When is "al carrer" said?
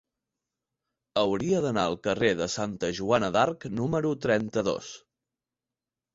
1.89-2.31